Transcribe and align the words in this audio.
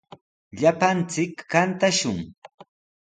Llapanchik 0.59 1.35
kantashun. 1.51 2.19